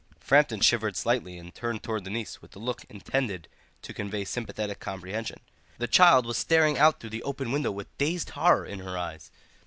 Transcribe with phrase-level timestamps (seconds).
[0.19, 3.47] Framton shivered slightly and turned towards the niece with a look intended
[3.83, 5.39] to convey sympathetic comprehension.
[5.77, 9.29] The child was staring out through the open window with dazed horror in her eyes.